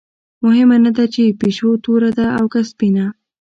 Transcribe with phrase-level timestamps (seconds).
[0.43, 3.05] مهمه نه ده چې پیشو توره ده او که سپینه.